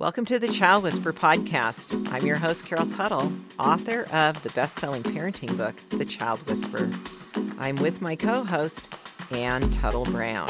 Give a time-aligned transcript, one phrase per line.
[0.00, 2.10] Welcome to the Child Whisperer podcast.
[2.10, 6.88] I'm your host, Carol Tuttle, author of the best selling parenting book, The Child Whisperer.
[7.58, 8.96] I'm with my co host,
[9.30, 10.48] Anne Tuttle Brown.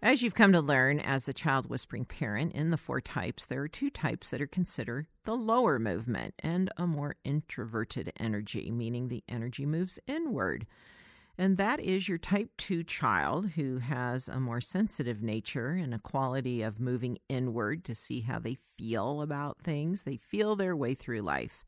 [0.00, 3.60] As you've come to learn as a child whispering parent in the four types, there
[3.60, 9.08] are two types that are considered the lower movement and a more introverted energy, meaning
[9.08, 10.66] the energy moves inward.
[11.38, 15.98] And that is your type 2 child who has a more sensitive nature and a
[15.98, 20.02] quality of moving inward to see how they feel about things.
[20.02, 21.64] They feel their way through life.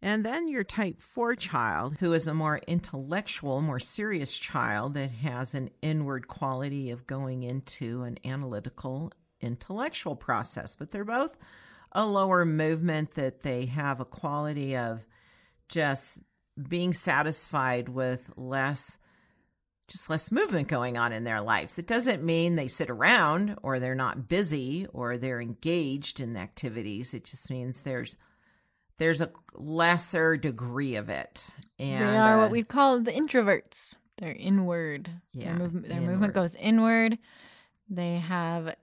[0.00, 5.10] And then your type 4 child, who is a more intellectual, more serious child that
[5.10, 10.76] has an inward quality of going into an analytical, intellectual process.
[10.76, 11.36] But they're both
[11.92, 15.06] a lower movement that they have a quality of
[15.68, 16.18] just
[16.68, 18.98] being satisfied with less
[19.88, 21.78] just less movement going on in their lives.
[21.78, 27.12] It doesn't mean they sit around or they're not busy or they're engaged in activities.
[27.12, 28.16] It just means there's
[28.98, 31.54] there's a lesser degree of it.
[31.78, 33.96] And they are uh, what we'd call the introverts.
[34.18, 35.10] They're inward.
[35.32, 36.10] Yeah, their, move, their inward.
[36.12, 37.18] movement goes inward.
[37.90, 38.74] They have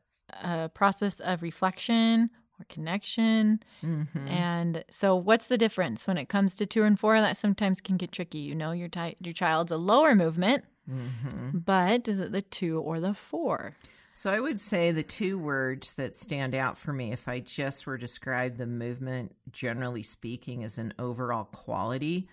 [0.43, 2.29] a process of reflection
[2.61, 3.61] or connection.
[3.83, 4.27] Mm-hmm.
[4.27, 7.19] And so, what's the difference when it comes to two and four?
[7.19, 8.39] That sometimes can get tricky.
[8.39, 11.59] You know, your ty- your child's a lower movement, mm-hmm.
[11.59, 13.75] but is it the two or the four?
[14.13, 17.87] So I would say the two words that stand out for me, if I just
[17.87, 22.27] were to describe the movement, generally speaking, as an overall quality,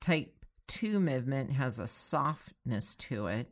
[0.00, 0.34] type
[0.66, 3.50] 2 movement has a softness to it,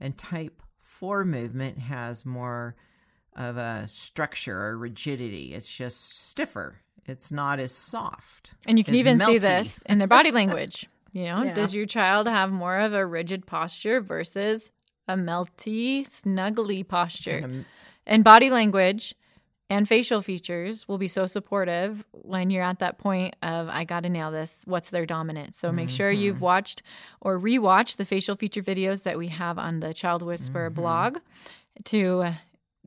[0.00, 2.76] and type 4 movement has more
[3.36, 5.54] of a structure or rigidity.
[5.54, 6.80] It's just stiffer.
[7.06, 8.52] It's not as soft.
[8.66, 9.26] And you can even melty.
[9.26, 10.88] see this in their body language.
[11.12, 11.54] You know, yeah.
[11.54, 14.70] does your child have more of a rigid posture versus
[15.06, 17.36] a melty, snuggly posture.
[17.36, 17.64] And,
[18.06, 19.14] and body language
[19.70, 24.02] and facial features will be so supportive when you're at that point of I got
[24.02, 24.62] to nail this.
[24.66, 25.54] What's their dominant?
[25.54, 25.96] So make mm-hmm.
[25.96, 26.82] sure you've watched
[27.20, 30.80] or rewatched the facial feature videos that we have on the Child Whisperer mm-hmm.
[30.80, 31.18] blog
[31.84, 32.34] to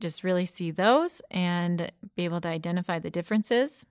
[0.00, 3.84] just really see those and be able to identify the differences.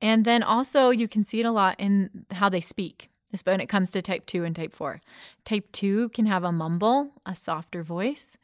[0.00, 3.10] And then also you can see it a lot in how they speak
[3.44, 5.00] when it comes to type 2 and type 4.
[5.44, 8.36] Type 2 can have a mumble, a softer voice,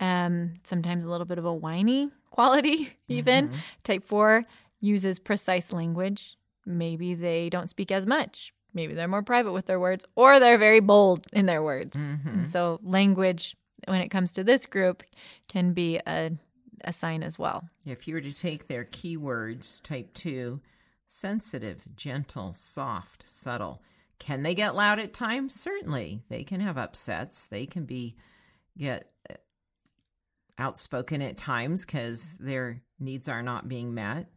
[0.00, 3.48] um, sometimes a little bit of a whiny quality, even.
[3.48, 3.58] Mm-hmm.
[3.84, 4.44] Type 4
[4.80, 6.36] uses precise language.
[6.66, 8.52] Maybe they don't speak as much.
[8.74, 11.96] Maybe they're more private with their words, or they're very bold in their words.
[11.96, 12.46] Mm-hmm.
[12.46, 13.56] So, language,
[13.86, 15.02] when it comes to this group,
[15.48, 16.32] can be a,
[16.84, 17.68] a sign as well.
[17.86, 20.60] If you were to take their keywords, type 2,
[21.08, 23.82] sensitive, gentle, soft, subtle
[24.18, 25.54] can they get loud at times?
[25.54, 26.22] Certainly.
[26.28, 27.46] They can have upsets.
[27.46, 28.16] They can be
[28.78, 29.34] get uh,
[30.58, 34.30] outspoken at times because their needs are not being met.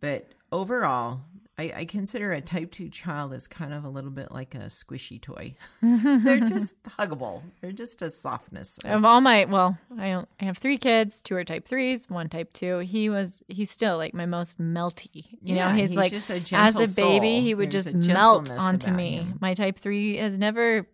[0.00, 1.22] But overall,
[1.56, 4.66] I, I, consider a type 2 child as kind of a little bit like a
[4.66, 5.54] squishy toy.
[5.82, 7.44] They're just huggable.
[7.60, 8.78] They're just a softness.
[8.84, 11.20] Of all my, well, I, I have three kids.
[11.20, 12.78] Two are type 3s, one type 2.
[12.78, 15.26] He was, he's still like my most melty.
[15.42, 18.90] You yeah, know, he's, he's like, as a baby, he would There's just melt onto
[18.90, 19.18] me.
[19.18, 19.38] Him.
[19.40, 20.88] My type 3 has never,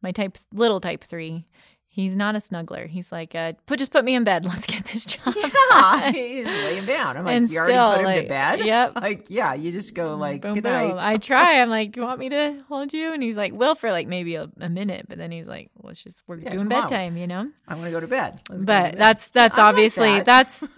[0.00, 1.44] my type, little type 3
[1.92, 2.88] He's not a snuggler.
[2.88, 4.44] He's like, uh, put just put me in bed.
[4.46, 5.34] Let's get this job.
[5.72, 7.16] Yeah, he's lay him down.
[7.16, 8.64] I'm like, and you still, already put him like, to bed.
[8.64, 9.00] Yep.
[9.00, 10.72] Like, yeah, you just go like, boom, good boom.
[10.72, 10.94] night.
[10.98, 11.60] I try.
[11.60, 13.12] I'm like, you want me to hold you?
[13.12, 16.02] And he's like, will for like maybe a, a minute, but then he's like, let's
[16.02, 17.18] just we're yeah, doing bedtime, on.
[17.18, 17.50] you know.
[17.68, 18.40] I want to go to bed.
[18.50, 18.98] Let's but to bed.
[18.98, 20.50] that's that's I obviously like that.
[20.60, 20.72] that's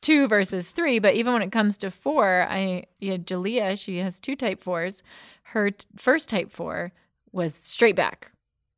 [0.00, 0.98] two versus three.
[0.98, 5.02] But even when it comes to four, I yeah, Jalea, she has two type fours.
[5.44, 6.92] Her t- first type four
[7.32, 8.32] was straight back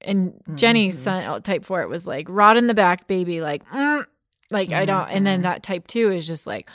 [0.06, 0.56] and mm-hmm.
[0.56, 4.05] Jenny's son oh, type four, it was like rod in the back, baby, like, mm,
[4.50, 4.78] like mm-hmm.
[4.78, 5.09] I don't.
[5.09, 5.50] And then mm-hmm.
[5.50, 6.69] that type two is just like,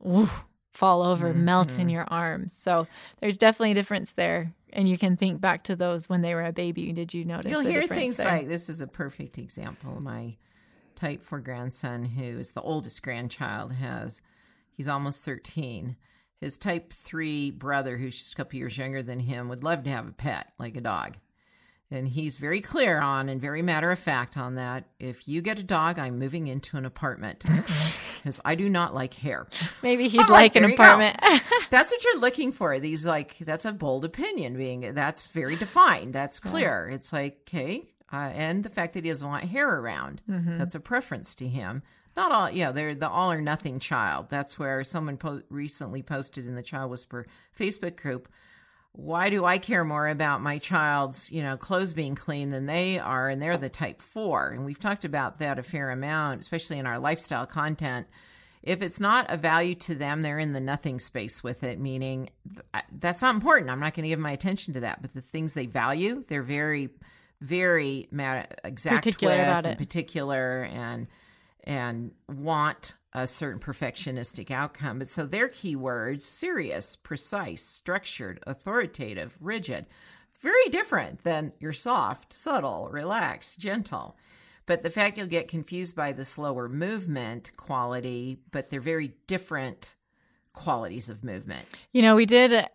[0.00, 1.44] woof, fall over, mm-hmm.
[1.44, 2.56] melt in your arms.
[2.58, 2.86] So
[3.20, 4.52] there's definitely a difference there.
[4.72, 6.92] And you can think back to those when they were a baby.
[6.92, 7.50] Did you notice?
[7.50, 8.28] You'll hear things there?
[8.28, 10.00] like this is a perfect example.
[10.00, 10.36] My
[10.94, 14.20] type four grandson, who is the oldest grandchild, has
[14.72, 15.96] he's almost 13.
[16.40, 19.90] His type three brother, who's just a couple years younger than him, would love to
[19.90, 21.16] have a pet, like a dog.
[21.88, 24.84] And he's very clear on and very matter of fact on that.
[24.98, 27.44] If you get a dog, I'm moving into an apartment
[28.16, 29.46] because I do not like hair.
[29.84, 31.16] Maybe he'd like, like an apartment.
[31.70, 32.80] that's what you're looking for.
[32.80, 36.12] These like that's a bold opinion being that's very defined.
[36.12, 36.88] That's clear.
[36.88, 40.22] It's like okay, uh, and the fact that he doesn't want hair around.
[40.28, 40.58] Mm-hmm.
[40.58, 41.82] That's a preference to him.
[42.16, 44.30] Not all, yeah, they're the all or nothing child.
[44.30, 48.28] That's where someone po- recently posted in the Child Whisperer Facebook group
[48.96, 52.98] why do I care more about my child's, you know, clothes being clean than they
[52.98, 53.28] are?
[53.28, 54.48] And they're the type four.
[54.48, 58.06] And we've talked about that a fair amount, especially in our lifestyle content.
[58.62, 62.30] If it's not a value to them, they're in the nothing space with it, meaning
[62.90, 63.70] that's not important.
[63.70, 65.02] I'm not going to give my attention to that.
[65.02, 66.88] But the things they value, they're very,
[67.42, 69.78] very mad, exact particular with, about it.
[69.78, 71.06] particular and
[71.66, 74.98] and want a certain perfectionistic outcome.
[74.98, 79.86] But so their keywords serious, precise, structured, authoritative, rigid.
[80.40, 84.16] Very different than your soft, subtle, relaxed, gentle.
[84.66, 89.94] But the fact you'll get confused by the slower movement quality, but they're very different
[90.52, 91.66] qualities of movement.
[91.92, 92.66] You know, we did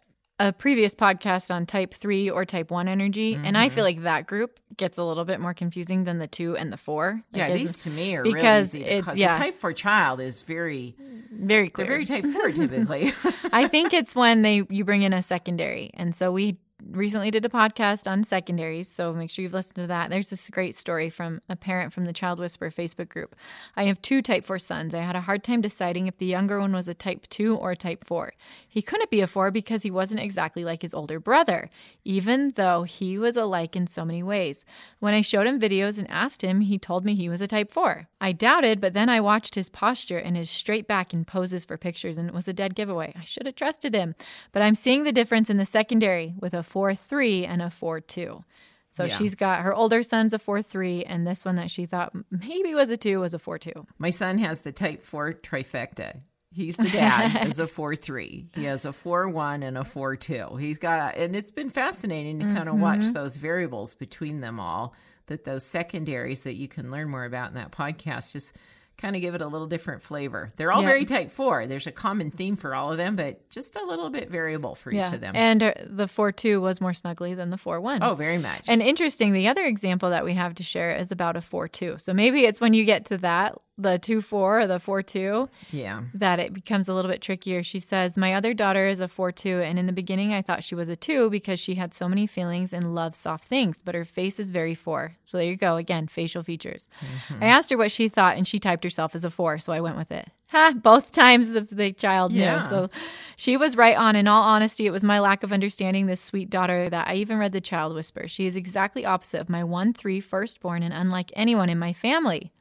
[0.41, 3.45] a previous podcast on type 3 or type 1 energy mm-hmm.
[3.45, 6.57] and i feel like that group gets a little bit more confusing than the 2
[6.57, 9.33] and the 4 like yeah these to me are because really it's yeah.
[9.33, 10.95] the type 4 child is very
[11.31, 11.85] very clear.
[11.85, 13.13] they're very type 4 typically
[13.53, 16.57] i think it's when they you bring in a secondary and so we
[16.95, 20.09] recently did a podcast on secondaries, so make sure you've listened to that.
[20.09, 23.35] There's this great story from a parent from the Child Whisperer Facebook group.
[23.75, 24.93] I have two type 4 sons.
[24.93, 27.71] I had a hard time deciding if the younger one was a type 2 or
[27.71, 28.33] a type 4.
[28.67, 31.69] He couldn't be a 4 because he wasn't exactly like his older brother,
[32.03, 34.65] even though he was alike in so many ways.
[34.99, 37.71] When I showed him videos and asked him, he told me he was a type
[37.71, 38.07] 4.
[38.19, 41.77] I doubted, but then I watched his posture and his straight back and poses for
[41.77, 43.13] pictures, and it was a dead giveaway.
[43.17, 44.15] I should have trusted him.
[44.51, 48.01] But I'm seeing the difference in the secondary with a 4 3 and a 4
[48.01, 48.44] 2.
[48.89, 49.18] So yeah.
[49.18, 52.75] she's got her older son's a 4 3, and this one that she thought maybe
[52.75, 53.72] was a 2 was a 4 2.
[53.98, 56.22] My son has the type 4 trifecta.
[56.54, 58.50] He's the dad, is a 4 3.
[58.54, 60.57] He has a 4 1 and a 4 2.
[60.57, 62.56] He's got, and it's been fascinating to mm-hmm.
[62.57, 64.94] kind of watch those variables between them all,
[65.28, 68.54] that those secondaries that you can learn more about in that podcast just
[68.97, 70.53] kind of give it a little different flavor.
[70.55, 70.88] They're all yeah.
[70.89, 71.65] very type four.
[71.65, 74.93] There's a common theme for all of them, but just a little bit variable for
[74.93, 75.07] yeah.
[75.07, 75.35] each of them.
[75.35, 78.03] And uh, the four two was more snuggly than the four one.
[78.03, 78.69] Oh, very much.
[78.69, 81.97] And interesting, the other example that we have to share is about a four two.
[81.97, 85.50] So maybe it's when you get to that the two four or the four two,
[85.72, 87.63] yeah, that it becomes a little bit trickier.
[87.63, 90.63] She says, "My other daughter is a four two, and in the beginning, I thought
[90.63, 93.95] she was a two because she had so many feelings and loves soft things, but
[93.95, 95.18] her face is very four.
[95.25, 96.88] So there you go again, facial features.
[97.00, 97.44] Mm-hmm.
[97.44, 99.81] I asked her what she thought, and she typed herself as a four, so I
[99.81, 100.30] went with it.
[100.51, 100.74] Ha!
[100.75, 102.60] Both times the, the child yeah.
[102.60, 102.68] knew.
[102.68, 102.89] So
[103.38, 104.18] she was right on.
[104.18, 107.38] In all honesty, it was my lack of understanding this sweet daughter that I even
[107.38, 108.28] read the child whisperer.
[108.28, 112.51] She is exactly opposite of my one three firstborn, and unlike anyone in my family."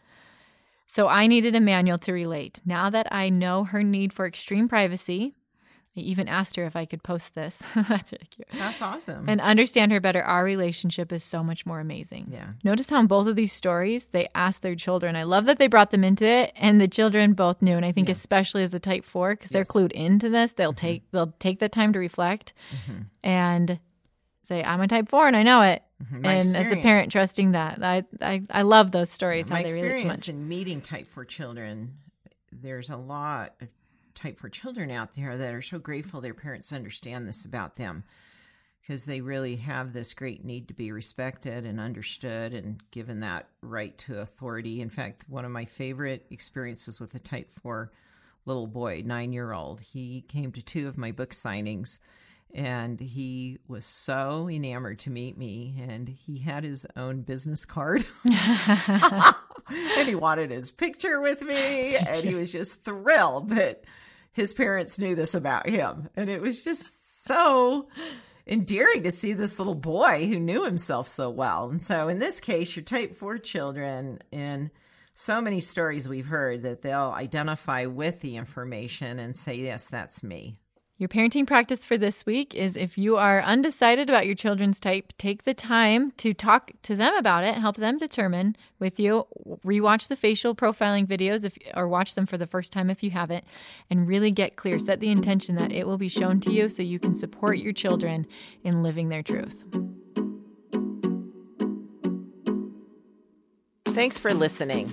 [0.90, 2.60] So I needed a manual to relate.
[2.64, 5.36] Now that I know her need for extreme privacy,
[5.96, 7.62] I even asked her if I could post this.
[7.76, 8.48] That's really cute.
[8.54, 9.28] That's awesome.
[9.28, 10.20] And understand her better.
[10.20, 12.26] Our relationship is so much more amazing.
[12.28, 12.54] Yeah.
[12.64, 15.14] Notice how in both of these stories they asked their children.
[15.14, 17.76] I love that they brought them into it, and the children both knew.
[17.76, 18.12] And I think yeah.
[18.12, 19.52] especially as a type four, because yes.
[19.52, 20.86] they're clued into this, they'll mm-hmm.
[20.86, 23.02] take they'll take the time to reflect mm-hmm.
[23.22, 23.78] and
[24.50, 26.24] say, "I'm a type four, and I know it." Mm-hmm.
[26.24, 29.48] and as a parent, trusting that, I I, I love those stories.
[29.48, 30.40] Yeah, my how they experience relate so much.
[30.40, 31.94] in meeting type four children,
[32.52, 33.68] there's a lot of
[34.14, 38.04] type four children out there that are so grateful their parents understand this about them
[38.80, 43.48] because they really have this great need to be respected and understood and given that
[43.62, 44.80] right to authority.
[44.80, 47.92] In fact, one of my favorite experiences with a type four
[48.46, 51.98] little boy, nine year old, he came to two of my book signings
[52.54, 58.04] and he was so enamored to meet me and he had his own business card.
[59.96, 63.84] And he wanted his picture with me and he was just thrilled that
[64.32, 66.08] his parents knew this about him.
[66.16, 67.88] And it was just so
[68.46, 71.70] endearing to see this little boy who knew himself so well.
[71.70, 74.70] And so in this case your type 4 children and
[75.14, 80.22] so many stories we've heard that they'll identify with the information and say yes that's
[80.22, 80.58] me
[81.00, 85.14] your parenting practice for this week is if you are undecided about your children's type,
[85.16, 89.26] take the time to talk to them about it, help them determine with you.
[89.64, 93.12] Rewatch the facial profiling videos if or watch them for the first time if you
[93.12, 93.44] haven't
[93.88, 94.78] and really get clear.
[94.78, 97.72] Set the intention that it will be shown to you so you can support your
[97.72, 98.26] children
[98.62, 99.64] in living their truth.
[103.86, 104.88] Thanks for listening.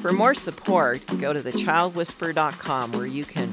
[0.00, 3.52] For more support, go to thechildwhisperer.com where you can